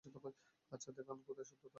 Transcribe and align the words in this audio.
আচ্ছা, 0.71 0.89
দেখান 0.97 1.17
কোথায় 1.27 1.47
সততা? 1.49 1.69